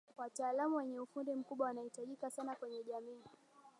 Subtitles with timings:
[0.17, 3.23] wataalamu wenye ufundi mkubwa wanahitajika sana kwenye jamii